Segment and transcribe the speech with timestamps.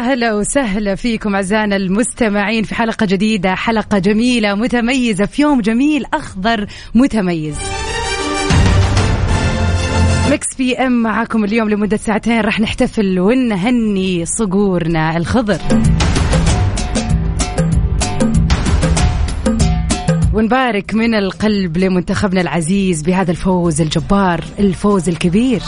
[0.00, 6.66] هلا وسهلا فيكم أعزائنا المستمعين في حلقة جديدة حلقة جميلة متميزة في يوم جميل أخضر
[6.94, 7.56] متميز.
[10.30, 15.60] Mix PM معاكم اليوم لمدة ساعتين راح نحتفل ونهني صقورنا الخضر.
[20.34, 25.62] ونبارك من القلب لمنتخبنا العزيز بهذا الفوز الجبار الفوز الكبير.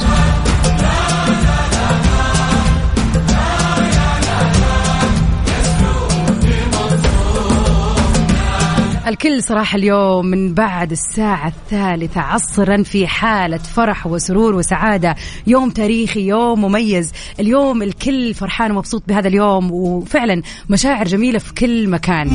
[9.07, 15.17] الكل صراحة اليوم من بعد الساعة الثالثة عصرا في حالة فرح وسرور وسعادة.
[15.47, 17.13] يوم تاريخي يوم مميز.
[17.41, 22.31] اليوم الكل فرحان ومبسوط بهذا اليوم وفعلا مشاعر جميلة في كل مكان.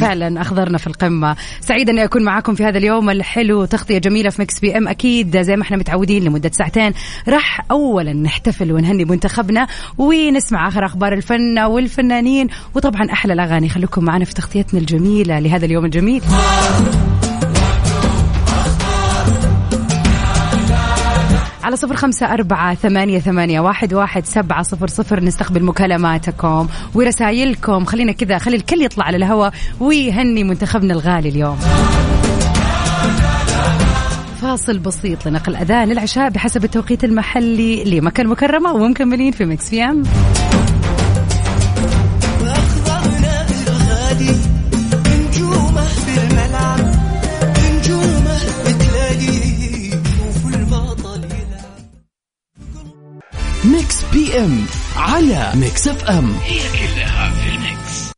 [0.00, 1.36] فعلا أخضرنا في القمة.
[1.60, 3.10] سعيده أني أكون معاكم في هذا اليوم.
[3.10, 4.88] الحلو تغطية جميلة في Mix PM.
[4.88, 6.92] أكيد زي ما إحنا متعودين لمدة ساعتين
[7.28, 9.66] راح اولا نحتفل ونهني منتخبنا
[9.98, 12.48] ونسمع آخر أخبار الفن والفنانين.
[12.74, 13.68] وطبعا أحلى الأغاني.
[13.68, 16.22] خليكم معنا في تغطيتنا الجميلة لهذا اليوم الجميل.
[21.68, 25.24] على صفر خمسة أربعة ثمانية, ثمانية واحد, واحد سبعة صفر صفر.
[25.24, 27.84] نستقبل مكالماتكم ورسائلكم.
[27.84, 31.58] خلينا كذا خلي الكل يطلع على الهواء ويهني منتخبنا الغالي اليوم.
[34.42, 40.02] فاصل بسيط لنقل أذان العشاء بحسب التوقيت المحلي لمكة المكرمة ومكملين في مكس في أم.
[54.38, 54.64] ام
[54.96, 58.12] على Mix FM هي كلها في ال mix.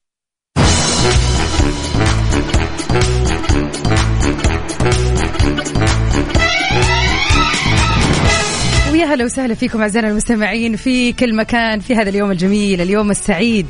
[8.92, 13.66] ويا هلا وسهلا فيكم أعزائنا المستمعين في كل مكان في هذا اليوم الجميل اليوم السعيد.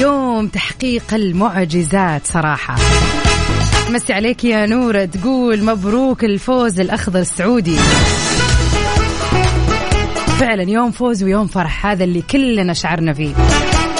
[0.00, 2.76] يوم تحقيق المعجزات صراحة.
[3.90, 7.76] مسي عليك يا نورة تقول مبروك الفوز الأخضر السعودي.
[10.42, 13.34] فعلا يوم فوز ويوم فرح هذا اللي كلنا شعرنا فيه.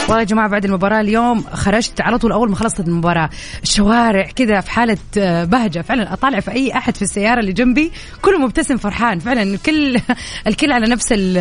[0.03, 3.31] والله يا جماعة بعد المباراة اليوم خرجت على طول أول ما خلصت المباراة.
[3.63, 7.93] الشوارع كذا في حالة آه، بهجة فعلا أطالع في أي أحد في السيارة اللي جنبي
[8.23, 9.19] كله مبتسم فرحان.
[9.19, 10.01] فعلا الكل
[10.47, 11.39] الكل على نفس ال-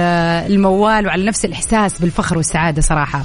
[0.52, 3.24] الموال وعلى نفس الإحساس بالفخر والسعادة صراحة.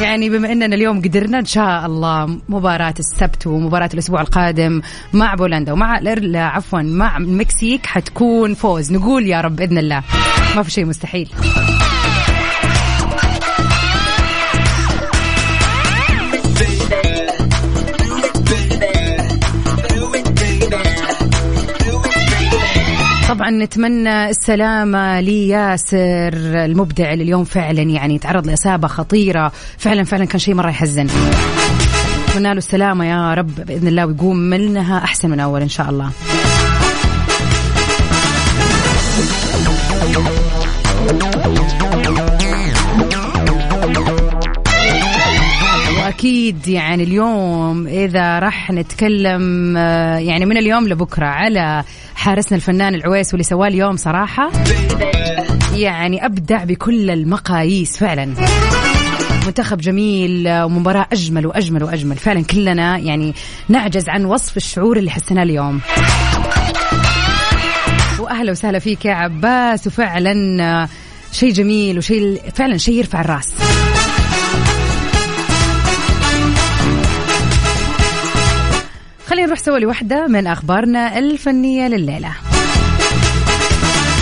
[0.00, 5.72] يعني بما اننا اليوم قدرنا ان شاء الله مباراة السبت ومباراة الأسبوع القادم مع بولندا
[5.72, 5.98] ومع
[6.38, 8.92] عفوا مع المكسيك حتكون فوز.
[8.92, 10.02] نقول يا رب بإذن الله.
[10.56, 11.30] ما في شيء مستحيل.
[23.40, 26.32] طبعا نتمنى السلامة لياسر
[26.64, 29.52] المبدع اللي اليوم فعلا يعني تعرض لإصابة خطيرة.
[29.78, 31.06] فعلا فعلا كان شيء مرة يحزن.
[32.28, 36.10] نتمنى له السلامة يا رب بإذن الله ويقوم منها أحسن من أول إن شاء الله.
[46.20, 53.28] واكيد يعني اليوم إذا راح نتكلم آه، يعني من اليوم لبكرة على حارسنا الفنان العويس
[53.32, 54.50] واللي سواه اليوم صراحة.
[55.74, 58.34] يعني أبدع بكل المقاييس فعلا.
[59.46, 62.16] منتخب جميل آه، ومباراة أجمل وأجمل وأجمل.
[62.16, 63.34] فعلا كلنا يعني
[63.68, 65.80] نعجز عن وصف الشعور اللي حسيناه اليوم.
[68.18, 69.86] وأهلا وسهلا فيك يا عباس.
[69.86, 70.88] وفعلا آه،
[71.32, 73.79] شيء جميل وشيء فعلا شيء يرفع الرأس.
[79.30, 82.32] خلينا نروح سوا لوحدة من أخبارنا الفنية لليلة.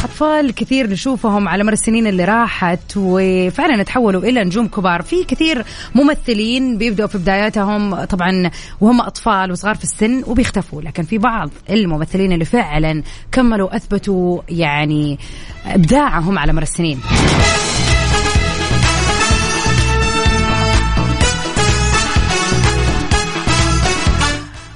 [0.05, 5.02] أطفال كثير نشوفهم على مر السنين اللي راحت وفعلا تحولوا إلى نجوم كبار.
[5.02, 5.64] في كثير
[5.94, 8.50] ممثلين بيبدأوا في بداياتهم طبعا
[8.81, 13.02] وهم أطفال وصغار في السن وبيختفوا لكن في بعض الممثلين اللي فعلا
[13.32, 15.19] كملوا أثبتوا يعني
[15.66, 17.00] إبداعهم على مر السنين.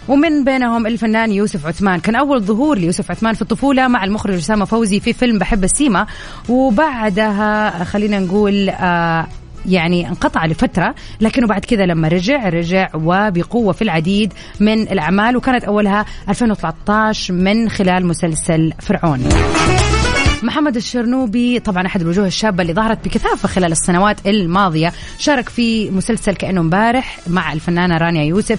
[0.08, 2.00] ومن بينهم الفنان يوسف عثمان.
[2.00, 6.06] كان أول ظهور ليوسف عثمان في الطفولة مع المخرج أسامة فوزي في فيلم بحب السيما.
[6.49, 9.26] وبعدها خلينا نقول آه
[9.66, 15.64] يعني انقطع لفترة لكنه بعد كذا لما رجع رجع وبقوة في العديد من الأعمال وكانت
[15.64, 19.28] أولها 2013 من خلال مسلسل فرعون.
[20.43, 26.34] محمد الشرنوبي طبعا أحد الوجوه الشابة اللي ظهرت بكثافة خلال السنوات الماضية شارك في مسلسل
[26.34, 28.58] كأنه امبارح مع الفنانة رانيا يوسف.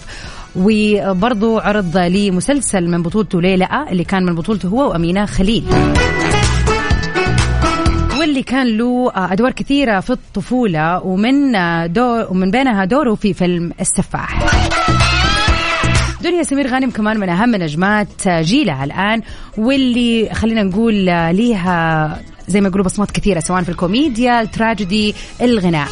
[0.55, 5.63] وبرضه عرض لي مسلسل من بطولته ليلى اللي كان من بطولته هو وأمينة خليل.
[8.19, 11.51] واللي كان له أدوار كثيرة في الطفولة ومن
[11.93, 14.45] دور ومن بينها دوره في فيلم السفاح.
[16.23, 19.21] دنيا سمير غانم كمان من أهم نجمات جيلها الآن
[19.57, 20.93] واللي خلينا نقول
[21.35, 25.87] ليها زي ما يقولوا بصمات كثيرة سواء في الكوميديا التراجيدي الغناء.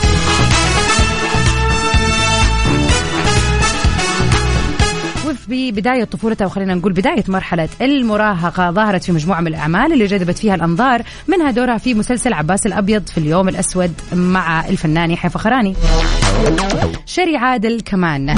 [5.52, 10.38] في بداية طفولتها وخلينا نقول بداية مرحلة المراهقة ظهرت في مجموعة من الأعمال اللي جذبت
[10.38, 11.02] فيها الأنظار.
[11.28, 15.76] منها دورها في مسلسل عباس الأبيض في اليوم الأسود مع الفنان يحيى فخراني.
[17.06, 18.30] شري عادل كمان.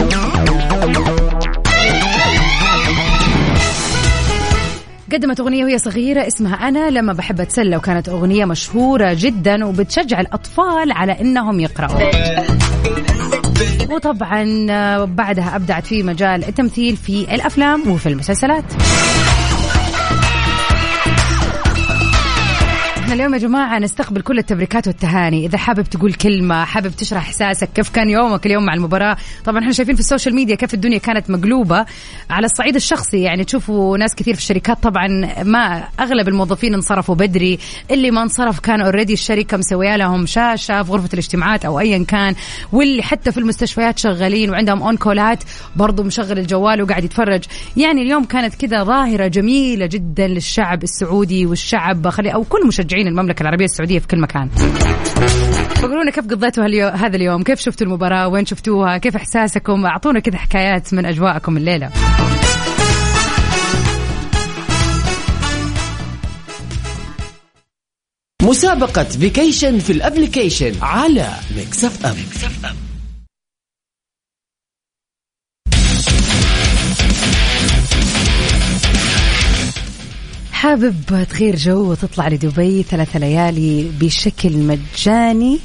[5.12, 10.92] قدمت أغنية وهي صغيرة اسمها أنا لما بحب أتسلى وكانت أغنية مشهورة جدا وبتشجع الأطفال
[10.92, 12.00] على إنهم يقرأوا.
[13.94, 18.64] وطبعا بعدها أبدعت في مجال التمثيل في الأفلام وفي المسلسلات.
[23.04, 25.46] إحنا اليوم يا جماعة نستقبل كل التبريكات والتهاني.
[25.46, 29.72] إذا حابب تقول كلمة حابب تشرح إحساسك كيف كان يومك اليوم مع المباراة؟ طبعا إحنا
[29.72, 31.86] شايفين في ال social media كيف الدنيا كانت مقلوبة
[32.30, 33.22] على الصعيد الشخصي.
[33.22, 35.08] يعني تشوفوا ناس كثير في الشركات طبعا
[35.44, 37.60] ما أغلب الموظفين انصرفوا بدري.
[37.92, 42.36] اللي ما انصرف كان already الشركة مسوية لهم شاشة في غرفة الاجتماعات أو أيا كان.
[42.72, 45.44] واللي حتى في المستشفيات شغالين وعندهم on call ات
[45.76, 47.44] برضو مشغل الجوال وقاعد يتفرج.
[47.78, 53.42] يعني اليوم كانت كذا ظاهرة جميلة جدا للشعب السعودي والشعب خلي أو كل مشجعين المملكة
[53.42, 54.50] العربية السعودية في كل مكان.
[55.76, 56.90] فقولوا لنا كيف قضيتوا.
[56.90, 61.90] هذا اليوم؟ كيف شفتوا المباراة؟ وين شفتوها؟ كيف إحساسكم؟ أعطونا كذا حكايات من أجواءكم الليلة.
[68.44, 72.83] مسابقة vacation في ال application على Mix FM
[80.64, 85.60] حابب تغير جو وتطلع لدبي ثلاثة ليالي بشكل مجاني؟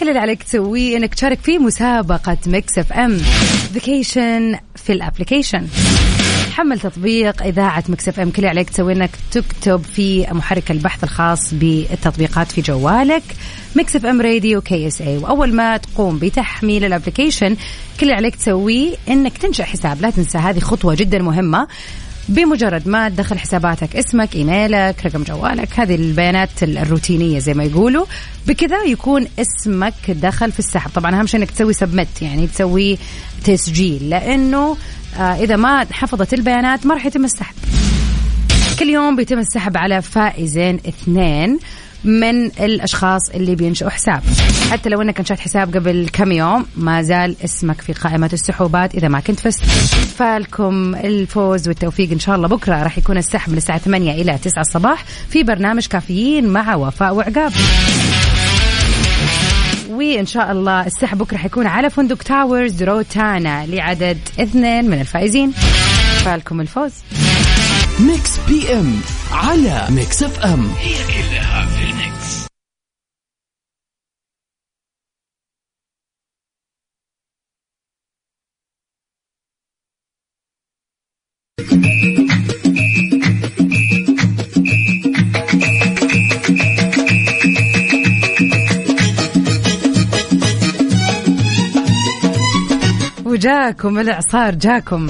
[0.00, 3.18] كل اللي عليك تسويه إنك تشارك في مسابقة Mix FM
[3.72, 5.66] vacation في ال application.
[6.52, 8.30] حمل تطبيق إذاعة Mix FM.
[8.30, 13.22] كل اللي عليك تسوي إنك تكتب في محرك البحث الخاص بالتطبيقات في جوالك.
[13.76, 17.56] Mix FM Radio KSA وأول ما تقوم بتحميل ال application
[18.00, 20.02] كل اللي عليك تسويه إنك تنشئ حساب.
[20.02, 21.68] لا تنسى هذه خطوة جدا مهمة.
[22.28, 28.06] بمجرد ما تدخل حساباتك اسمك إيميلك رقم جوالك هذه البيانات الروتينية زي ما يقولوا
[28.46, 30.90] بكذا يكون اسمك دخل في السحب.
[30.94, 32.98] طبعا أهم شيء إنك تسوي سبمت يعني تسوي
[33.44, 34.76] تسجيل لأنه
[35.18, 37.54] آه إذا ما حفظت البيانات ما راح يتم السحب.
[38.78, 41.58] كل يوم بيتم السحب على فائزين اثنين.
[42.06, 44.22] من الأشخاص اللي بينشئوا حساب.
[44.70, 49.08] حتى لو انك انشات حساب قبل كم يوم ما زال اسمك في قائمة السحوبات إذا
[49.08, 49.64] ما كنت فزت.
[50.18, 54.60] فالكم الفوز والتوفيق إن شاء الله بكرة راح يكون السحب من الساعة 8 إلى 9
[54.60, 57.52] الصباح في برنامج كافيين مع وفاء وعقاب.
[59.90, 65.50] وإن شاء الله السحب بكرة حيكون على فندق Towers Rotana لعدد اثنين من الفائزين.
[66.24, 66.92] فالكم الفوز.
[68.00, 69.00] Mix PM
[69.32, 71.66] على Mix FM هي كلها
[93.24, 95.06] وجاكم الإعصار جاكم.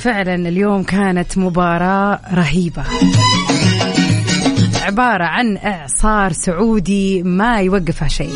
[0.00, 2.84] فعلا اليوم كانت مباراة رهيبة.
[4.82, 8.34] عبارة عن إعصار سعودي ما يوقفها شيء.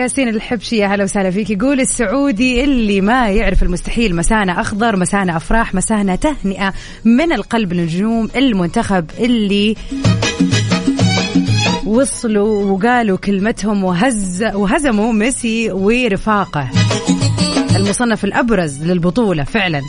[0.00, 1.50] وياسين الحبشي يا هلا وسهلا فيك.
[1.50, 6.74] يقول السعودي اللي ما يعرف المستحيل مسانا أخضر مسانا أفراح مسانا تهنئة
[7.04, 9.76] من القلب لنجوم المنتخب اللي
[11.86, 16.70] وصلوا وقالوا كلمتهم وهز وهزموا ميسي ورفاقه.
[17.76, 19.82] المصنف الأبرز للبطولة فعلا.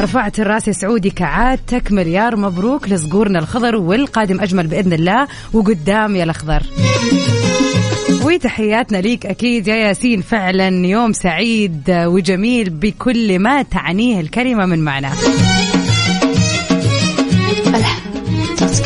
[0.00, 6.24] رفعت الرأس يا سعودي كعادتك مليار مبروك لصقورنا الخضر والقادم أجمل بإذن الله وقدام يا
[6.24, 6.62] الأخضر.
[8.36, 10.22] وتحياتنا ليك أكيد يا ياسين.
[10.22, 15.08] فعلا يوم سعيد وجميل بكل ما تعنيه الكلمة من معنى.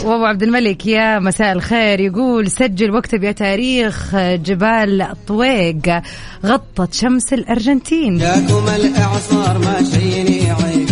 [0.04, 6.02] وابو عبد الملك يا مساء الخير يقول سجل واكتب يا تاريخ جبال طويق
[6.47, 8.19] غطت شمس الأرجنتين.
[8.19, 10.89] جاكم الاعصار ما شيني عيبه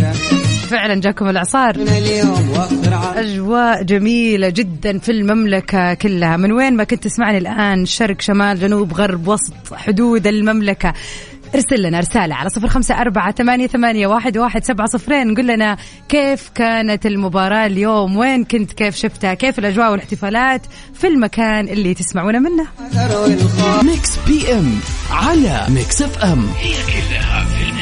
[0.69, 1.77] فعلا جاكم الإعصار.
[3.17, 6.37] أجواء جميلة جدا في المملكة كلها.
[6.37, 10.95] من وين ما كنت تسمعني الآن شرق شمال جنوب غرب وسط حدود المملكة
[11.55, 15.35] ارسل لنا رسالة على صفر خمسة أربعة ثمانية, ثمانية واحد, واحد سبعة صفرين.
[15.35, 15.77] قل لنا
[16.09, 20.63] كيف كانت المباراة اليوم؟ وين كنت؟ كيف شفتها؟ كيف الأجواء والاحتفالات
[20.95, 22.67] في المكان اللي تسمعونا منه؟
[23.83, 24.75] Mix PM
[25.11, 27.78] على Mix FM هي كلها في ال Mix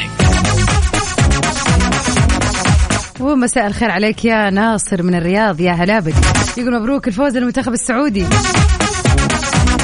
[3.19, 6.13] ومساء الخير عليك يا ناصر من الرياض يا هلا بك.
[6.57, 8.25] يقول مبروك الفوز للمنتخب السعودي.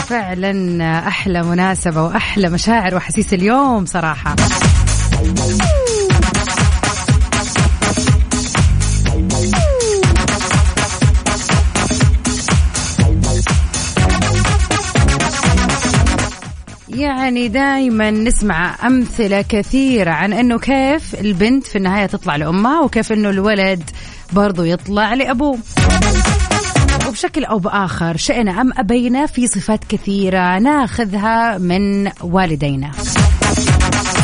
[0.08, 4.36] فعلا أحلى مناسبة وأحلى مشاعر واحاسيس اليوم صراحة.
[16.94, 23.30] يعني دائما نسمع أمثلة كثيرة عن إنه كيف البنت في النهاية تطلع لأمها وكيف إنه
[23.30, 23.84] الولد
[24.34, 25.58] برضو يطلع لأبوه.
[27.08, 32.92] وبشكل أو بآخر شئنا أم أبينا في صفات كثيرة ناخذها من والدينا.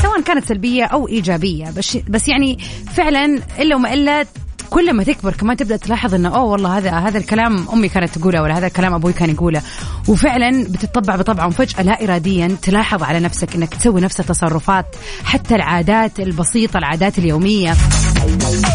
[0.02, 2.58] سواء كانت سلبية أو إيجابية بس بس يعني
[2.94, 4.26] فعلا إلا وما إلا
[4.70, 8.42] كل ما تكبر كمان تبدأ تلاحظ إنه أوه والله هذا هذا الكلام أمي كانت تقوله
[8.42, 9.62] ولا هذا الكلام أبوي كان يقوله.
[10.08, 14.86] وفعلا بتطبع بطبعه وفجأة لا اراديا تلاحظ على نفسك إنك تسوي نفس التصرفات
[15.24, 17.76] حتى العادات البسيطة العادات اليومية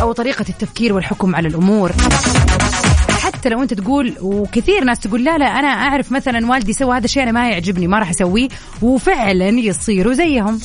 [0.02, 1.92] أو طريقة التفكير والحكم على الأمور.
[3.20, 7.04] حتى لو أنت تقول وكثير ناس تقول لا لا أنا أعرف مثلا والدي سوى هذا
[7.04, 8.48] الشيء أنا ما يعجبني ما راح أسويه.
[8.82, 10.60] وفعلا يصيروا زيهم.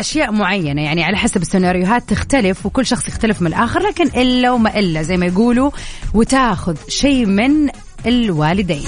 [0.00, 0.82] أشياء معينة.
[0.82, 5.16] يعني على حسب السيناريوهات تختلف وكل شخص يختلف من الآخر لكن إلا وما إلا زي
[5.16, 5.70] ما يقولوا
[6.14, 7.68] وتاخذ شيء من
[8.06, 8.86] الوالدين.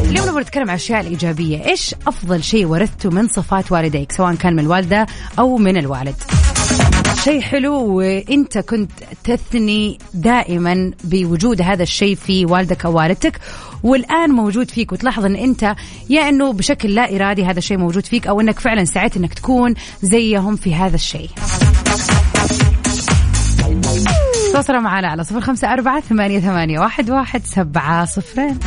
[0.00, 4.52] اليوم نبغى نتكلم عن الاشياء الايجابيه، إيش أفضل شيء ورثته من صفات والديك سواء كان
[4.52, 5.06] من الوالده
[5.38, 6.14] أو من الوالد؟
[7.24, 8.90] شيء حلو وإنت كنت
[9.24, 13.40] تثني دائما بوجود هذا الشيء في والدك أو والدتك
[13.82, 14.92] والآن موجود فيك.
[14.92, 15.74] وتلاحظ إن إنت
[16.10, 19.74] يا إنه بشكل لا إرادي هذا الشيء موجود فيك أو إنك فعلا سعيت إنك تكون
[20.02, 21.30] زيهم في هذا الشيء.
[24.52, 28.58] تواصلوا معنا على صفر خمسة أربعة ثمانية, ثمانية واحد, واحد سبعة صفرين.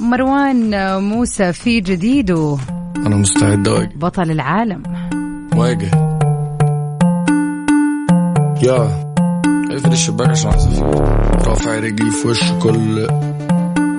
[0.00, 0.70] مروان
[1.02, 2.30] موسى في جديد
[2.96, 4.82] أنا مستعد أواجه بطل العالم.
[5.54, 5.90] واجه.
[8.62, 9.06] يا.
[9.70, 10.80] اقفل الشباك عشان أعصف
[11.48, 13.08] رافع رجلي في وش كل.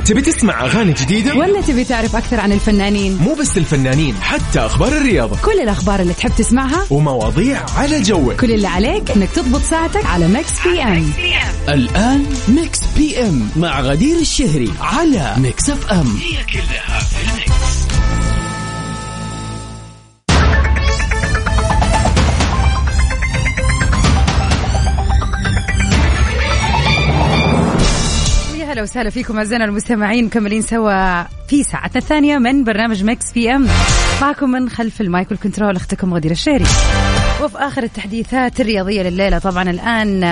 [0.05, 4.87] تبي تسمع أغاني جديدة؟ ولا تبي تعرف أكثر عن الفنانين؟ مو بس الفنانين حتى أخبار
[4.87, 5.37] الرياضة.
[5.45, 8.33] كل الأخبار اللي تحب تسمعها؟ ومواضيع على جوك.
[8.33, 11.11] كل اللي عليك إنك تضبط ساعتك على Mix PM.
[11.69, 16.17] الآن Mix PM مع غدير الشهري على Mix FM.
[16.17, 17.46] هي كلها في ال Mix.
[28.77, 33.67] يا هلا وسهلا فيكم أعزائنا المستمعين مكملين سوا في ساعتنا الثانية من برنامج Mix PM.
[34.21, 36.63] معكم من خلف ال mic وال control أختكم غدير الشهري.
[37.41, 40.23] وفي آخر التحديثات الرياضية لليلة طبعا الآن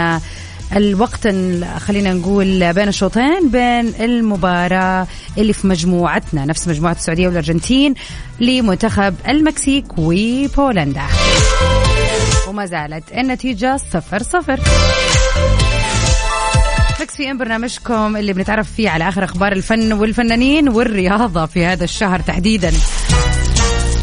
[0.75, 7.93] الوقت ال- خلينا نقول بين الشوطين بين المباراة اللي في مجموعتنا نفس مجموعة السعودية والأرجنتين
[8.39, 11.01] لمنتخب المكسيك وبولندا.
[12.47, 14.59] وما زالت النتيجة صفر صفر.
[17.05, 22.19] Mix PM برنامجكم اللي بنتعرف فيه على آخر أخبار الفن والفنانين والرياضة في هذا الشهر
[22.19, 22.71] تحديدا.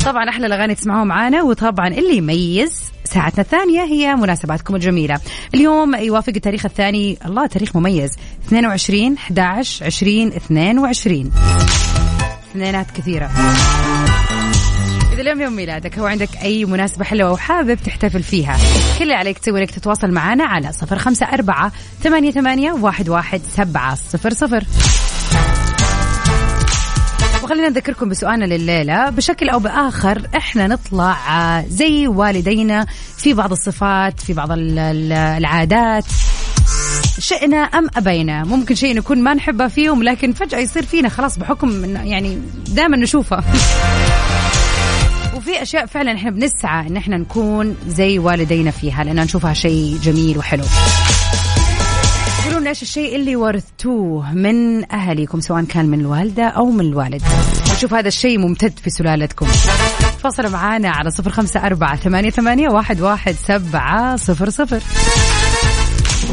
[0.05, 5.21] طبعا أحلى الأغاني تسمعوها معانا وطبعا اللي يميز ساعتنا الثانية هي مناسباتكم الجميلة.
[5.55, 8.11] اليوم يوافق التاريخ الثاني الله تاريخ مميز
[8.47, 11.33] 22 11 20 22
[12.51, 13.31] اثنينات كثيرة.
[15.23, 15.99] اليوم يوم ميلادك.
[15.99, 18.57] أو عندك أي مناسبة حلوة وحابب تحتفل فيها
[18.99, 23.41] كل اللي عليك تسوي إنك تتواصل معنا على صفر خمسة أربعة ثمانية, ثمانية واحد, واحد
[23.57, 24.65] سبعة صفر صفر.
[27.45, 29.11] وخلينا نذكركم بسؤالنا لليلة.
[29.11, 31.17] بشكل أو بآخر إحنا نطلع
[31.69, 32.87] زي والدينا
[33.17, 36.05] في بعض الصفات في بعض ال- ال- العادات.
[37.19, 41.85] شئنا أم أبينا؟ ممكن شيء نكون ما نحبه فيهم لكن فجأة يصير فينا خلاص بحكم
[41.97, 42.39] يعني
[42.69, 43.45] دائما نشوفه.
[45.43, 50.39] وفي أشياء فعلا إحنا بنسعى إن إحنا نكون زي والدينا فيها لأن نشوفها شيء جميل
[50.39, 50.65] وحلو.
[52.45, 57.23] قولوا لنا إيش الشيء اللي ورثتوه من اهاليكم سواء كان من الوالدة أو من الوالد؟
[57.73, 59.47] وشوف هذا الشيء ممتد في سلالتكم.
[60.19, 64.81] تتواصلوا معنا على صفر خمسة أربعة ثمانية, ثمانية واحد, واحد سبعة صفر صفر.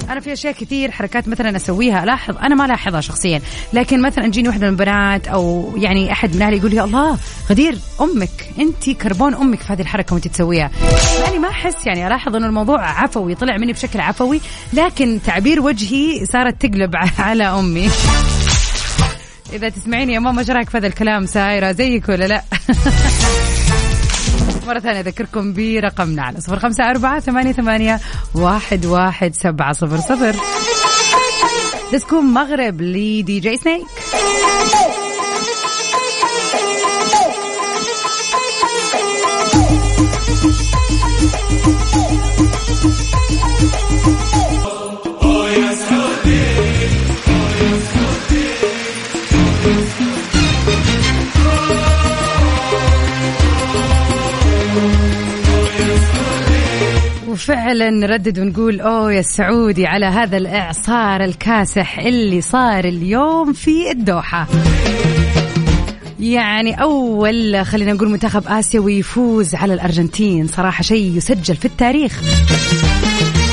[0.10, 3.42] أنا في أشياء كثير حركات مثلا أسويها ألاحظ أنا ما لاحظها شخصيا.
[3.74, 7.18] لكن مثلا تجيني واحدة من البنات أو يعني أحد من أهلي يقول يا الله
[7.50, 10.72] غدير أمك أنت كربون أمك في هذه الحركة وأنت تسويها.
[11.24, 14.42] يعني ما أحس يعني ألاحظ إنه الموضوع عفوي طلع مني بشكل عفوي
[14.74, 17.90] لكن تعبير وجهي صارت تقلب على أمي.
[19.54, 22.44] إذا تسمعيني يا ماما إيش رأيك في هذا الكلام سايرة؟ زيك ولا لا؟
[24.70, 28.00] مرة ثانية أذكركم برقمنا على صفر خمسة أربعة ثمانية, ثمانية
[28.36, 30.36] واحد, واحد سبعة صفر صفر.
[31.92, 33.88] Disco Maghreb ل DJ Snake.
[57.70, 64.48] وفعلا نردد ونقول أوه يا السعودي على هذا الإعصار الكاسح اللي صار اليوم في الدوحة
[66.20, 72.22] يعني أول خلينا نقول منتخب آسيوي يفوز على الأرجنتين صراحة شيء يسجل في التاريخ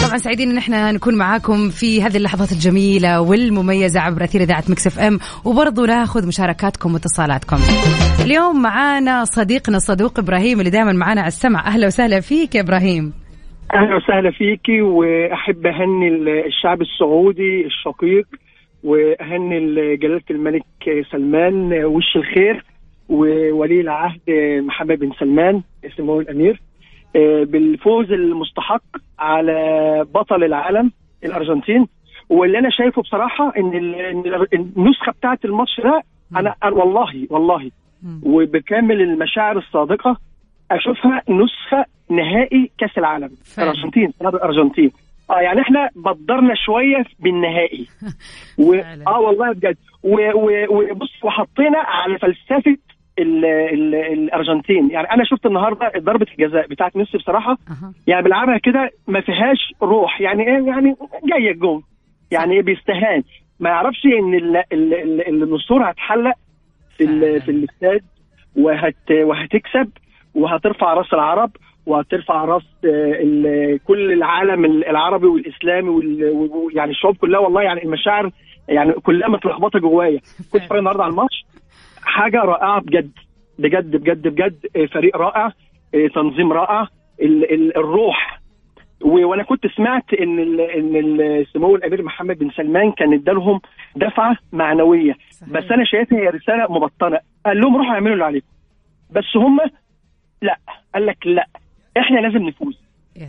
[0.06, 4.86] طبعا سعيدين إن إحنا نكون معاكم في هذه اللحظات الجميلة والمميزة عبر أثير إذاعة Mix
[4.86, 7.58] FM وبرضه ناخذ مشاركاتكم واتصالاتكم.
[8.20, 13.25] اليوم معانا صديقنا الصدوق إبراهيم اللي دائما معانا على السمع أهلا وسهلا فيك يا إبراهيم.
[13.74, 16.08] أهلا وسهلا فيكي وأحب أهني
[16.46, 18.26] الشعب السعودي الشقيق
[18.84, 20.64] وأهني جلالة الملك
[21.12, 22.64] سلمان وش الخير
[23.08, 24.20] وولي العهد
[24.66, 26.60] محمد بن سلمان اسمه الأمير
[27.44, 28.82] بالفوز المستحق
[29.18, 30.92] على بطل العالم
[31.24, 31.86] الأرجنتين.
[32.28, 33.72] واللي أنا شايفه بصراحة إن
[34.54, 36.02] النسخة بتاعت الماتش ده
[36.36, 37.70] أنا والله والله.
[38.22, 40.16] وبكامل المشاعر الصادقة
[40.70, 43.30] أشوفها نسخة نهائي كأس العالم.
[43.58, 44.90] الأرجنتين الأرجنتين.
[45.30, 47.86] آه يعني إحنا بدرنا شوية بالنهائي.
[48.58, 48.74] و...
[49.06, 49.76] آه والله بجد.
[50.02, 52.76] و- و- وبص وحطينا على فلسفة
[53.18, 53.44] ال...
[53.44, 53.94] ال...
[53.94, 54.90] الأرجنتين.
[54.90, 57.58] يعني أنا شفت النهارده ضربة الجزاء بتاعت ميسي بصراحة.
[57.68, 57.92] أها.
[58.06, 60.20] يعني بيلعبها كده ما فيهاش روح.
[60.20, 61.82] يعني إيه؟ يعني جاية الجون.
[62.30, 63.22] يعني إيه بيستهان؟
[63.60, 66.34] ما يعرفش إن ال- ال- ال- النسور هتحلق
[66.96, 68.00] في ال- في الاستاد
[68.56, 69.90] وهت وهتكسب.
[70.36, 71.50] وهترفع راس العرب
[71.86, 78.30] وهترفع راس آه، كل العالم العربي والإسلامي وال- و- يعني الشعوب كلها والله يعني المشاعر
[78.68, 80.20] يعني كلها متلخبطة جوايا.
[80.52, 81.44] كنت بتفرج النهارده على الماتش
[82.02, 83.10] حاجة رائعة بجد
[83.58, 85.46] بجد بجد بجد آه، فريق رائع
[85.94, 86.88] آه، تنظيم رائع
[87.22, 88.40] ال- ال- الروح.
[89.00, 93.60] وأنا كنت سمعت إن ال إن ال- سمو الأمير محمد بن سلمان كان ادالهم
[93.96, 95.14] دفعة معنوية.
[95.30, 95.52] صحيح.
[95.52, 97.18] بس أنا شايفها هي رسالة مبطنة.
[97.46, 98.46] قال لهم روحوا اعملوا اللي عليكم.
[99.10, 99.58] بس هم
[100.42, 100.58] لا.
[100.94, 101.46] قال لك لا.
[101.96, 102.78] إحنا لازم نفوز.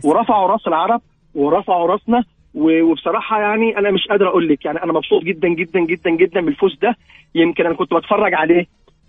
[0.04, 1.00] ورفعوا راس العرب
[1.34, 2.24] ورفعوا راسنا.
[2.54, 4.64] وبصراحة يعني أنا مش قادر أقول لك.
[4.64, 6.96] يعني أنا مبسوط جدا جدا جدا جدا بالفوز ده.
[7.34, 8.66] يمكن أنا كنت بتفرج عليه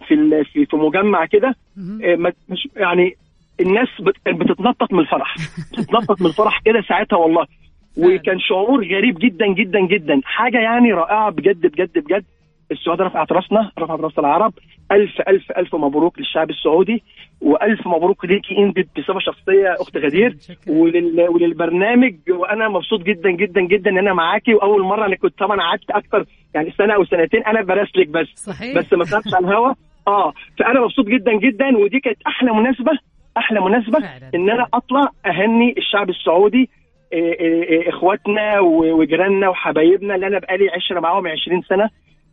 [0.08, 1.56] في في في مجمع كده.
[2.04, 3.16] آه، مش يعني
[3.60, 3.88] الناس
[4.28, 5.36] بتتنطط من الفرح.
[5.74, 7.46] بتتنطط من الفرح كده ساعتها والله.
[7.98, 10.22] وكان شعور غريب جدا جدا جدا.
[10.24, 12.26] حاجة يعني رائعة بجد بجد بجد.
[12.72, 14.54] السعودية رفعت راسنا رفعت راس العرب.
[14.92, 17.04] ألف ألف ألف مبروك للشعب السعودي
[17.42, 20.36] وألف مبروك ليكي انت بصفة شخصية أخت غدير.
[20.68, 21.30] ولل...
[21.30, 24.54] وللبرنامج وأنا مبسوط جدا جدا جدا إن أنا معاكي.
[24.54, 28.28] وأول مرة أنا كنت طبعا قعدت أكتر يعني سنة أو سنتين أنا براسلك بس.
[28.36, 28.78] صحيح.
[28.78, 29.74] بس ما طلعتش على الهوا.
[30.08, 31.78] آه فأنا مبسوط جدا جدا.
[31.78, 32.92] ودي كانت أحلى مناسبة
[33.38, 34.32] أحلى مناسبة فعلاً.
[34.36, 36.70] إن أنا أطلع أهني الشعب السعودي
[37.14, 41.90] إيه إيه إيه إخواتنا وجيراننا وحبايبنا اللي أنا بقالي عشرة معاهم 20 سنة.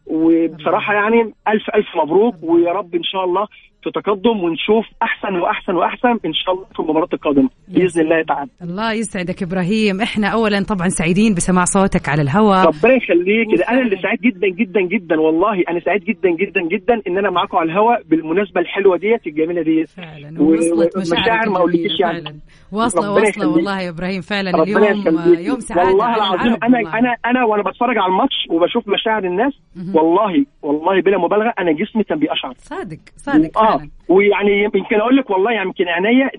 [0.06, 3.46] وبصراحة يعني ألف ألف مبروك ويا رب إن شاء الله
[3.86, 7.48] في تقدم ونشوف أحسن وأحسن وأحسن إن شاء الله في المباراة القادمة.
[7.68, 8.50] بإذن الله تعالى.
[8.62, 10.00] الله يسعدك إبراهيم.
[10.00, 12.66] إحنا اولا طبعا سعيدين بسماع صوتك على الهواء.
[12.66, 13.68] ربنا يخليك.
[13.70, 15.20] أنا اللي سعيد جدا جدا جدا.
[15.20, 19.62] والله أنا سعيد جدا جدا جدا إن أنا معاكم على الهواء بالمناسبة الحلوة ديت الجميلة
[19.62, 19.88] ديت.
[19.88, 20.40] فعلا.
[20.40, 22.24] و- ووصلت ومشاعر مشاعرك ما اقولكيش الجميلة يعني.
[22.24, 22.36] فعلا.
[22.72, 23.48] واصلة واصلة.
[23.48, 24.20] والله يا إبراهيم.
[24.20, 25.46] فعلا ربنا اليوم يخليك.
[25.46, 26.98] يوم سعادة والله العظيم أنا والله.
[26.98, 29.52] أنا أنا وأنا بتفرج على الماتش وبشوف مشاعر الناس
[29.94, 32.54] والله والله بلا مبالغة أنا جسمي كان بيقشعر.
[32.58, 33.58] صادق صادق.
[33.76, 36.30] آه ويعني يمكن أقول لك والله يعني يمكن عينيا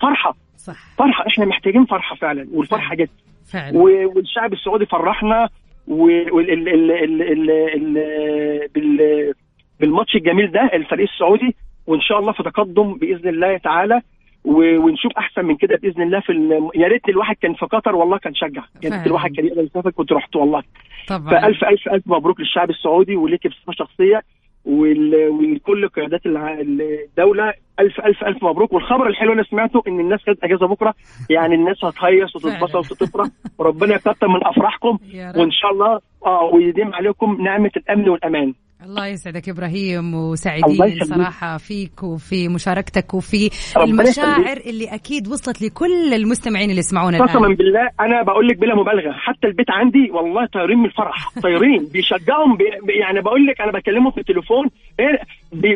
[0.00, 0.34] فرحة.
[0.56, 0.76] صح.
[0.98, 1.26] فرحة.
[1.26, 3.10] إحنا محتاجين فرحة فعلا والفرحة جت.
[3.52, 3.78] فعلا.
[3.78, 5.48] والشعب السعودي فرحنا
[5.88, 7.50] وال- ال- ال- ال- ال-
[7.98, 9.34] ال- بال-
[9.80, 11.56] بالماتش الجميل ده الفريق السعودي
[11.86, 14.00] وإن شاء الله في تقدم بإذن الله تعالى
[14.44, 18.18] ونشوف أحسن من كده بإذن الله في الم- يا ريت الواحد كان في قطر والله
[18.18, 18.62] كان شجع.
[18.82, 18.90] يا.
[18.90, 20.62] ريت الواحد كان يقدر يسافر كنت رحت والله.
[21.08, 21.30] طبعا.
[21.30, 24.22] فألف ألف ألف مبروك للشعب السعودي وليك بصفة شخصية.
[24.64, 28.72] ولكل قيادات الدولة الف الف ألف مبروك.
[28.72, 30.94] والخبر الحلو اللي سمعته إن الناس خدت أجازة بكرة.
[31.30, 33.26] يعني الناس هتهيص وتتبسط وتفرح.
[33.58, 34.98] وربنا يكتر من أفراحكم.
[35.36, 38.54] وإن شاء الله آه ويديم عليكم نعمة الأمن والأمان.
[38.84, 41.04] الله يسعدك إبراهيم وسعيدين.
[41.04, 47.56] صراحة فيك وفي مشاركتك وفي المشاعر اللي أكيد وصلت لكل المستمعين اللي يسمعونا قسما الان
[47.56, 52.56] بالله أنا بقول لك بلا مبالغة حتى البيت عندي والله طايرين من الفرح طايرين بيشجعهم
[52.56, 52.64] بي
[53.00, 54.66] يعني بقول لك أنا بكلمهم في التليفون
[55.00, 55.18] إيه،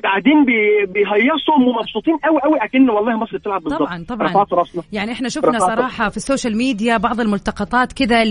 [0.04, 4.28] قاعدين بي- بيهيصوا ومبسوطين قوي قوي أكن والله مصر بتلعب بالظبط طبعا طبعا.
[4.28, 4.82] رفعت راسنا.
[4.92, 8.24] يعني إحنا شفنا صراحة في ال social media بعض الملتقطات كذا.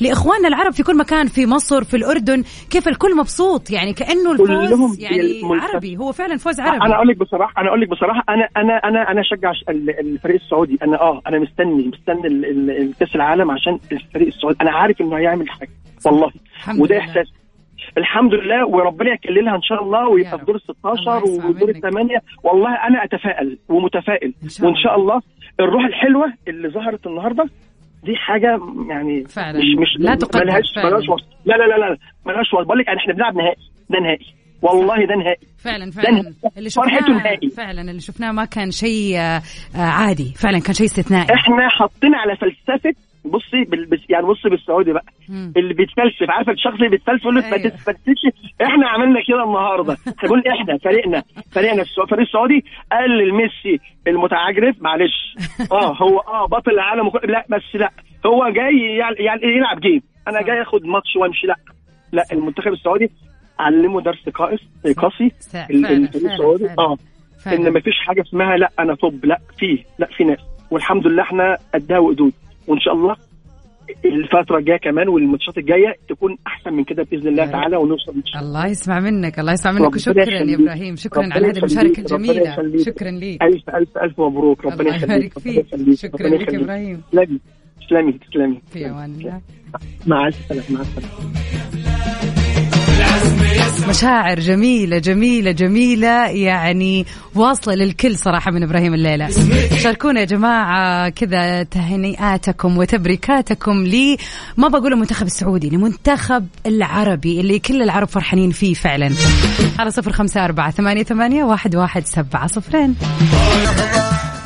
[0.00, 3.70] لإخواننا العرب في كل مكان في مصر في الأردن كيف الكل مبسوط.
[3.70, 6.84] يعني كأنه الفوز يعني الملتقط- عربي هو فعلا فوز عربي.
[6.86, 9.52] أنا أقول لك بصراحة أنا أقول لك بصراحة أنا أنا أنا أنا أشجع
[10.00, 10.78] الفريق السعودي.
[10.82, 14.56] أنا آه أنا مستني مستني كأس العالم عشان الفريق السعودي.
[14.60, 15.70] أنا عارف إنه هيعمل حاجة
[16.06, 16.30] والله.
[16.78, 16.98] وده.
[16.98, 17.26] إحساس.
[17.98, 20.38] الحمد لله وربنا يكللها إن شاء الله ويبقى.
[20.38, 21.68] في دور ال الله 16 يسمع ودور.
[21.70, 22.18] الثمانية.
[22.44, 24.34] والله أنا أتفائل ومتفائل.
[24.44, 24.74] إن شاء وإن.
[24.84, 25.20] شاء الله.
[25.60, 27.44] الروح الحلوة اللي ظهرت النهارده
[28.04, 29.58] دي حاجة يعني فعلا.
[29.58, 30.88] مش مش لا تقدر ملهاش فعلا.
[30.88, 31.26] ملهاش وصف.
[31.44, 32.66] لا لا لا لا ملهاش وصف.
[32.66, 33.56] بقول لك إحنا بنلعب نهائي.
[33.90, 34.26] ده نهائي.
[34.62, 35.46] والله ده نهائي.
[35.58, 36.32] فعلا فعلا.
[36.58, 39.42] اللي شفناه فعلا اللي شفناه ما كان شيء آه،
[39.76, 40.34] عادي.
[40.42, 41.34] فعلا كان شيء استثنائي.
[41.34, 42.92] إحنا حاطين على فلسفة
[43.30, 44.00] بصي بال...
[44.08, 45.04] يعني بصي بالسعودي بقى.
[45.28, 45.52] مم.
[45.56, 47.68] اللي بيتفلسف عارفة الشخص اللي بيتفلسف يقول لك ما أيوه.
[47.68, 48.22] تتفلسفش
[48.62, 49.96] إحنا عملنا كده النهارده.
[50.22, 55.36] بنقول إحنا فريقنا فريقنا الفريق السعودي قال ميسي المتعجرف معلش.
[55.72, 57.32] آه هو آه بطل العالم وكل...
[57.32, 57.90] لا بس لا
[58.26, 60.02] هو جاي يعني, يعني يلعب جيم.
[60.28, 61.46] أنا جاي آخد ماتش وأمشي.
[61.46, 61.56] لا
[62.12, 63.10] لا المنتخب السعودي
[63.58, 64.60] علمه درس قائس
[64.96, 65.32] قاسي.
[65.70, 66.68] الفريق السعودي.
[66.78, 66.96] آه
[67.44, 67.56] فعلا.
[67.68, 69.24] إن مفيش حاجة اسمها لا أنا طب.
[69.24, 70.38] لا في لا في ناس.
[70.70, 72.32] والحمد لله إحنا قدها وقدود.
[72.68, 73.16] وإن شاء الله
[74.04, 77.46] الفترة الجاية كمان والماتشات الجاية تكون أحسن من كده بإذن الله.
[77.46, 80.60] تعالى ونوصل إن شاء الله الله يسمع منك الله يسمع منك وشكرا يا يخليك.
[80.60, 81.58] إبراهيم شكرا على هذه
[81.98, 82.82] الجميلة يخليك.
[82.82, 85.98] شكرا لي ألف ألف ألف مبروك ربنا الله يخليك يبارك ربنا فيك.
[85.98, 86.62] شكرا لك يخليك.
[86.62, 87.40] إبراهيم تسلمي
[87.80, 89.40] تسلمي تسلمي في أمان الله
[90.06, 91.87] مع الف سلامه مع السلامة
[93.88, 96.26] مشاعر جميلة جميلة جميلة.
[96.26, 99.28] يعني واصلة للكل صراحة من إبراهيم الليلة.
[99.76, 104.16] شاركونا يا جماعة كذا تهنئاتكم وتبريكاتكم لي.
[104.56, 109.10] ما بقول المنتخب السعودي لمنتخب العربي اللي كل العرب فرحانين فيه فعلا.
[109.78, 112.94] على صفر خمسة أربعة ثمانية, ثمانية واحد, واحد سبعة صفرين.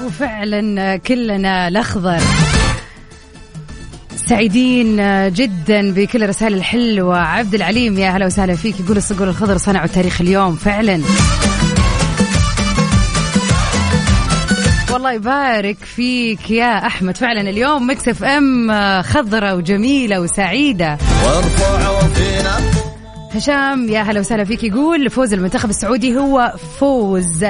[0.07, 2.19] وفعلا كلنا الأخضر.
[4.28, 4.96] سعيدين
[5.32, 8.80] جدا بكل الرسائل الحلوة عبد العليم يا هلا وسهلا فيك.
[8.80, 11.02] يقول الصقور الخضر صنعوا التاريخ اليوم فعلا.
[14.92, 17.16] والله يبارك فيك يا أحمد.
[17.16, 20.98] فعلا اليوم Mix FM خضرة وجميلة وسعيدة.
[23.35, 24.64] هشام يا هلا وسهلا فيك.
[24.64, 27.44] يقول فوز المنتخب السعودي هو فوز.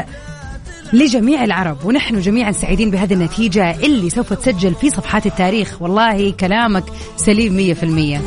[0.92, 5.83] لجميع العرب ونحن جميعا سعيدين بهذه النتيجة اللي سوف تسجل في صفحات التاريخ.
[5.83, 6.85] والله كلامك
[7.16, 8.20] سليم مية في المية.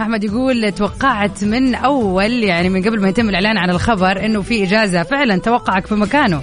[0.00, 4.64] أحمد يقول توقعت من أول يعني من قبل ما يتم الإعلان عن الخبر إنه في
[4.64, 5.02] إجازة.
[5.02, 6.42] فعلا توقعك في مكانه.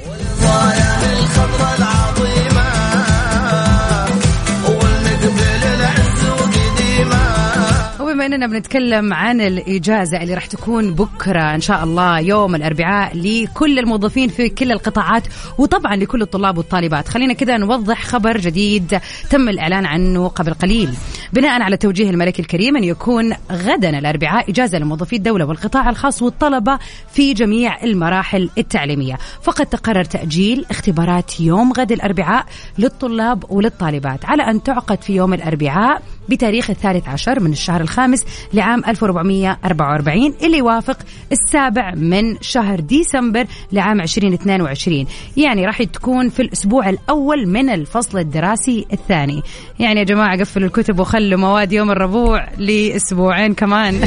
[8.24, 13.80] وبما إننا بنتكلم عن الإجازة اللي راح تكون بكرة إن شاء الله يوم الأربعاء لكل
[13.80, 15.24] الموظفين في كل القطاعات
[15.58, 17.08] وطبعا لكل الطلاب والطالبات.
[17.08, 20.90] خلينا كذا نوضح خبر جديد تم الإعلان عنه قبل قليل.
[21.34, 26.80] بناء على توجيه الملك الكريم أن يكون غدا الأربعاء إجازة لموظفي الدولة والقطاع الخاص والطلبة
[27.14, 29.18] في جميع المراحل التعليمية.
[29.42, 32.46] فقد تقرر تأجيل اختبارات يوم غد الأربعاء
[32.78, 34.26] للطلاب وللطالبات.
[34.26, 40.58] على أن تعقد في يوم الأربعاء بتاريخ الثالث عشر من الشهر الخامس لعام 1444 اللي
[40.58, 40.98] يوافق
[41.32, 45.06] السابع من شهر ديسمبر لعام 2022
[45.38, 49.44] يعني راح تكون في الأسبوع الأول من الفصل الدراسي الثاني.
[49.80, 54.04] يعني يا جماعة قفلوا الكتب وخلوا مواد يوم الربوع لأسبوعين كمان.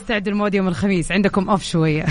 [0.00, 2.06] استعدوا المواد يوم الخميس عندكم أوف شوية.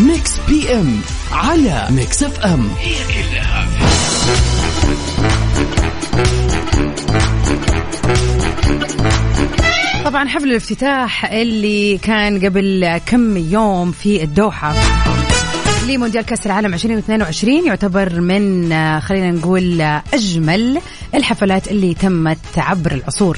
[0.00, 1.00] Mix PM
[1.32, 3.55] على Mix F M هي كلها
[10.06, 14.74] طبعا حفل الافتتاح اللي كان قبل كم يوم في الدوحة.
[15.88, 20.80] لمونديال كأس العالم 2022 يعتبر من آه، خلينا نقول آه، أجمل
[21.14, 23.36] الحفلات اللي تمت عبر العصور.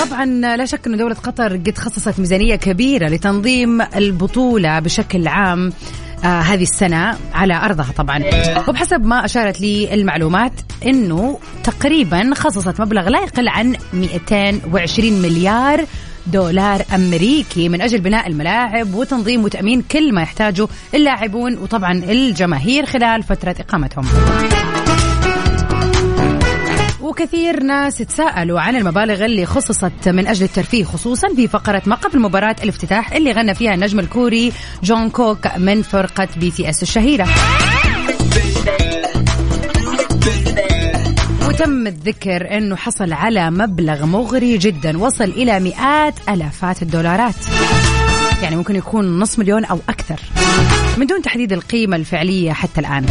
[0.00, 0.24] طبعا
[0.56, 5.72] لا شك أن دولة قطر قد خصصت ميزانية كبيرة لتنظيم البطولة بشكل عام.
[6.24, 8.22] آه هذه السنة على أرضها طبعا.
[8.68, 10.52] وبحسب ما أشارت لي المعلومات
[10.86, 15.84] أنه تقريبا خصصت مبلغ لا يقل عن 220 مليار
[16.26, 23.22] دولار أمريكي من أجل بناء الملاعب وتنظيم وتأمين كل ما يحتاجه اللاعبون وطبعا الجماهير خلال
[23.22, 24.04] فترة إقامتهم.
[27.08, 32.20] وكثير ناس تساءلوا عن المبالغ اللي خصصت من أجل الترفيه خصوصا في فقرة ما قبل
[32.20, 37.28] مباراة الافتتاح اللي غنى فيها النجم الكوري جون كوك من فرقة BTS الشهيرة.
[41.48, 47.34] وتم الذكر إنه حصل على مبلغ مغري جدا وصل إلى مئات الافات الدولارات.
[48.42, 50.20] يعني ممكن يكون نص مليون أو أكثر.
[50.96, 53.06] من دون تحديد القيمة الفعلية حتى الآن.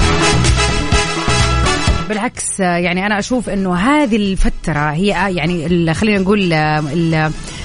[2.09, 6.53] بالعكس يعني أنا أشوف إنه هذه الفترة هي يعني خلينا نقول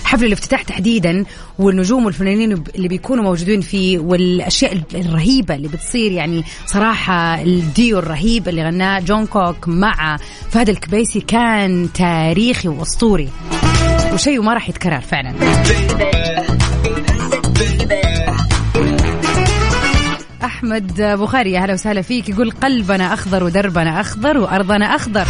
[0.05, 1.25] حفل الافتتاح تحديدا
[1.59, 8.65] والنجوم والفنانين اللي بيكونوا موجودين فيه والأشياء الرهيبة اللي بتصير يعني صراحة الديو الرهيب اللي
[8.65, 10.17] غناه جون كوك مع
[10.51, 13.29] فهد الكبيسي كان تاريخي وأسطوري.
[14.13, 15.35] وشيء ما راح يتكرر فعلا.
[20.45, 22.29] أحمد بخاري أهلا وسهلا فيك.
[22.29, 25.27] يقول قلبنا أخضر ودربنا أخضر وأرضنا أخضر.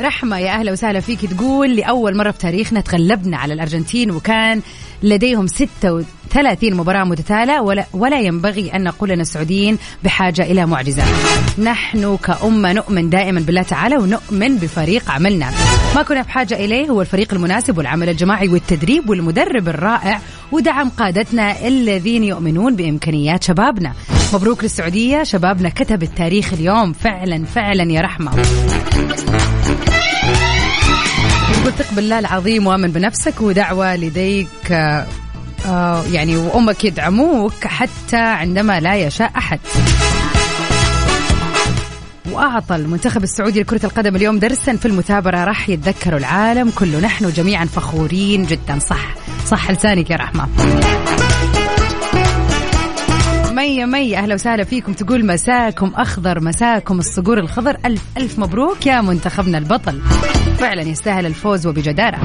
[0.00, 1.26] رحمة يا أهلا وسهلا فيك.
[1.26, 4.62] تقول لأول مرة في تاريخنا تغلبنا على الأرجنتين وكان
[5.02, 11.02] لديهم 36 مباراة متتالية ولا, ولا ينبغي أن نقول أن السعوديين بحاجة إلى معجزة
[11.58, 15.50] نحن كأمة نؤمن دائما بالله تعالى ونؤمن بفريق عملنا.
[15.96, 20.20] ما كنا بحاجة إليه هو الفريق المناسب والعمل الجماعي والتدريب والمدرب الرائع
[20.52, 23.92] ودعم قادتنا الذين يؤمنون بإمكانيات شبابنا.
[24.34, 25.22] مبروك للسعودية.
[25.22, 26.92] شبابنا كتب التاريخ اليوم.
[26.92, 28.32] فعلا فعلا يا رحمة.
[31.58, 38.96] يقول ثق بالله العظيم وآمن بنفسك ودعوة لديك آه يعني وأمك يدعموك حتى عندما لا
[38.96, 39.60] يشاء أحد.
[42.32, 47.00] وأعطى المنتخب السعودي لكرة القدم اليوم درسا في المثابرة راح يتذكروا العالم كله.
[47.00, 48.78] نحن جميعا فخورين جدا.
[48.78, 49.14] صح
[49.46, 50.48] صح لسانك يا رحمة.
[53.68, 54.92] مية مية أهلا وسهلا فيكم.
[54.92, 57.76] تقول مساكم أخضر مساكم الصقور الخضر.
[57.84, 60.00] ألف ألف مبروك يا منتخبنا البطل.
[60.58, 62.18] فعلا يستاهل الفوز وبجدارة.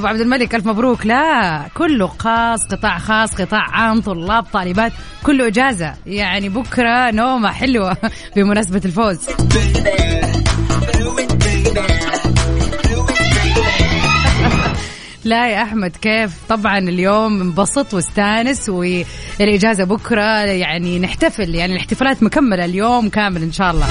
[0.00, 1.06] أبو عبد الملك ألف مبروك.
[1.06, 5.94] لا كله خاص قطاع خاص قطاع عام طلاب طالبات كله إجازة.
[6.06, 7.96] يعني بكرة نومة حلوة
[8.36, 9.18] بمناسبة الفوز.
[15.24, 22.64] لا يا أحمد كيف؟ طبعا اليوم انبسط واستانس والإجازة بكرة يعني نحتفل يعني الاحتفالات مكملة
[22.64, 23.86] اليوم كامل إن شاء الله.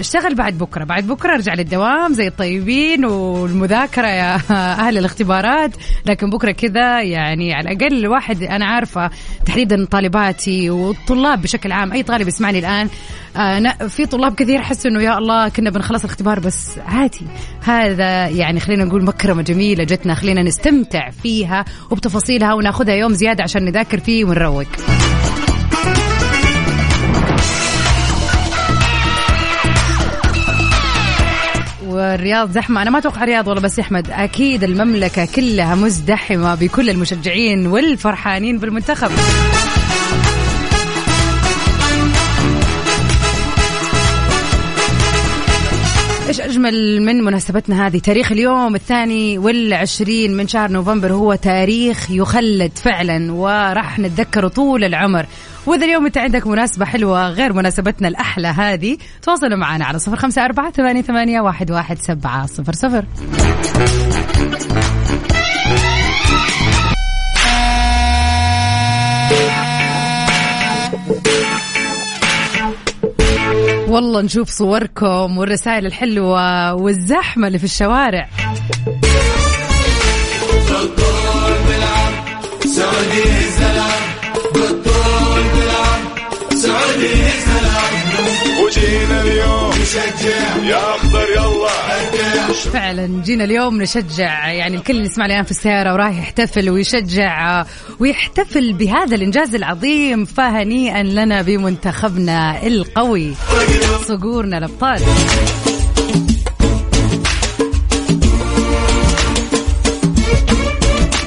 [0.00, 0.84] اشتغل بعد بكرة.
[0.84, 4.38] بعد بكرة أرجع للدوام زي الطيبين والمذاكرة يا
[4.84, 5.70] أهل الاختبارات.
[6.06, 9.10] لكن بكرة كذا يعني على الأقل الواحد أنا عارفة
[9.46, 12.88] تحديدا طالباتي والطلاب بشكل عام أي طالب يسمعني الآن
[13.36, 17.26] آه في طلاب كثير حسوا إنه يا الله كنا بنخلص الاختبار بس عادي.
[17.62, 23.64] هذا يعني خلينا نقول مكرمة جميلة جتنا خلينا نستمتع فيها وبتفاصيلها وناخذها يوم زيادة عشان
[23.64, 24.66] نذاكر فيه ونروق.
[32.10, 32.82] والرياض زحمة.
[32.82, 38.58] أنا ما أتوقع الرياض والله بس يا أحمد أكيد المملكة كلها مزدحمة بكل المشجعين والفرحانين
[38.58, 39.10] بالمنتخب.
[46.28, 52.72] إيش أجمل من مناسبتنا هذه؟ تاريخ اليوم الثاني والعشرين من شهر نوفمبر هو تاريخ يخلد
[52.78, 55.26] فعلا وراح نتذكره طول العمر.
[55.66, 60.44] وإذا اليوم أنت عندك مناسبة حلوة غير مناسبتنا الأحلى هذه تواصلوا معنا على صفر خمسة
[60.44, 63.04] أربعة ثمانية, ثمانية واحد, واحد سبعة صفر صفر.
[73.88, 78.28] والله نشوف صوركم والرسائل الحلوة والزحمة اللي في الشوارع.
[89.94, 90.56] نشجع.
[90.64, 91.64] يا اخضر يلا.
[92.72, 97.64] فعلا جينا اليوم نشجع يعني الكل اللي يسمع الان في السيارة وراح يحتفل ويشجع
[98.00, 103.34] ويحتفل بهذا الإنجاز العظيم فهنيئا لنا بمنتخبنا القوي
[104.08, 105.00] صقورنا الأبطال.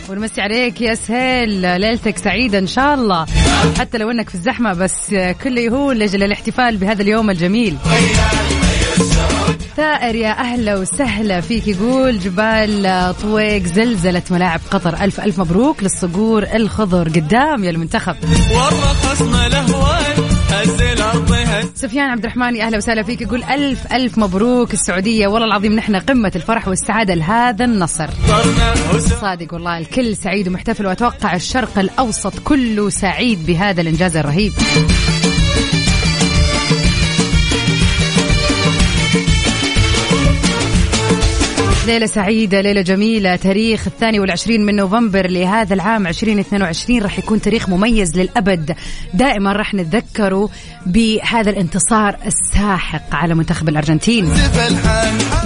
[0.10, 3.26] ونمسي عليك يا سهيل ليلتك سعيدة إن شاء الله.
[3.80, 7.78] حتى لو إنك في الزحمة بس كله يهون لأجل الاحتفال بهذا اليوم الجميل.
[9.78, 11.68] ثائر يا أهلا وسهلا فيك.
[11.68, 15.04] يقول جبال طويق زلزلت ملاعب قطر.
[15.04, 18.16] ألف ألف مبروك للصقور الخضر قدام يا المنتخب.
[18.52, 19.48] ورخصنا
[21.60, 23.22] هز سفيان عبد الرحمن يا أهلا وسهلا فيك.
[23.22, 25.28] يقول ألف ألف مبروك السعودية.
[25.28, 28.08] والله العظيم نحن قمة الفرح والسعادة لهذا النصر.
[29.22, 30.86] صادق والله الكل سعيد ومحتفل.
[30.86, 34.54] وأتوقع الشرق الأوسط كله سعيد بهذا الإنجاز الرهيب.
[41.88, 43.36] ليلة سعيدة ليلة جميلة.
[43.36, 48.76] تاريخ الثاني والعشرين من نوفمبر لهذا العام 2022 راح يكون تاريخ مميز للأبد.
[49.14, 50.50] دائما راح نتذكره
[50.86, 54.30] بهذا الانتصار الساحق على منتخب الأرجنتين.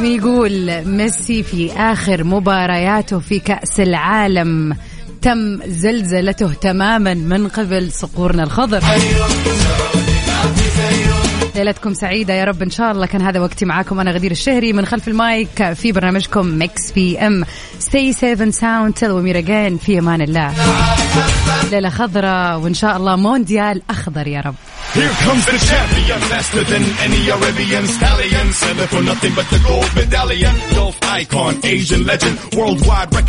[0.02, 4.76] يقول ميسي في آخر مبارياته في كأس العالم
[5.22, 8.84] تم زلزلته تماما من قبل صقورنا الخضر.
[11.56, 14.86] ليلتكم سعيدة يا رب إن شاء الله كان هذا وقتي معاكم أنا غدير الشهري من
[14.86, 17.44] خلف المايك في برنامجكم Mix PM
[17.80, 20.54] stay safe and sound till we meet again في أمان الله
[21.72, 24.56] ليلة خضراء وإن شاء الله مونديال أخضر يا رب
[24.94, 28.46] Here comes the champion, faster than any Arabian stallion.
[28.52, 30.54] Selling for nothing but the gold medallion.
[30.76, 33.22] Golf icon, Asian legend, worldwide record.